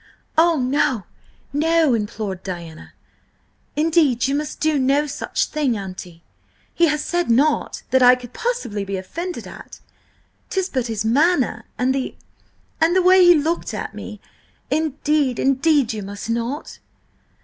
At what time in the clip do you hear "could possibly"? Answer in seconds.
8.15-8.83